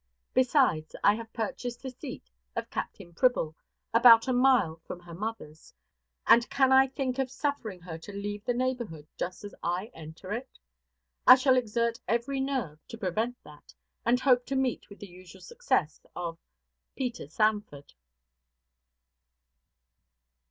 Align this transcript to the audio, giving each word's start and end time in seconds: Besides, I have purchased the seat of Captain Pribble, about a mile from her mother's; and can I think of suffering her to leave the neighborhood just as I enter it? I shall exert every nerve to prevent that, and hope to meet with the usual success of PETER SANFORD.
Besides, 0.33 0.95
I 1.03 1.13
have 1.13 1.31
purchased 1.31 1.83
the 1.83 1.91
seat 1.91 2.31
of 2.55 2.71
Captain 2.71 3.13
Pribble, 3.13 3.53
about 3.93 4.27
a 4.27 4.33
mile 4.33 4.81
from 4.83 4.99
her 5.01 5.13
mother's; 5.13 5.75
and 6.25 6.49
can 6.49 6.71
I 6.71 6.87
think 6.87 7.19
of 7.19 7.29
suffering 7.29 7.81
her 7.81 7.99
to 7.99 8.11
leave 8.11 8.43
the 8.43 8.55
neighborhood 8.55 9.05
just 9.15 9.43
as 9.43 9.53
I 9.61 9.91
enter 9.93 10.31
it? 10.33 10.57
I 11.27 11.35
shall 11.35 11.55
exert 11.55 11.99
every 12.07 12.39
nerve 12.39 12.79
to 12.87 12.97
prevent 12.97 13.43
that, 13.43 13.75
and 14.03 14.19
hope 14.19 14.47
to 14.47 14.55
meet 14.55 14.89
with 14.89 14.97
the 14.97 15.07
usual 15.07 15.39
success 15.43 16.03
of 16.15 16.39
PETER 16.95 17.27
SANFORD. 17.29 17.93